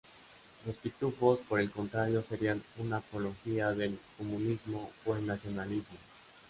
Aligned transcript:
Los 0.65 0.77
pitufos, 0.77 1.37
por 1.47 1.59
el 1.59 1.69
contrario, 1.69 2.23
serían 2.23 2.63
una 2.79 2.97
apología 2.97 3.69
del 3.71 3.99
comunismo 4.17 4.89
o 5.05 5.15
el 5.15 5.27
nacionalsocialismo. 5.27 5.97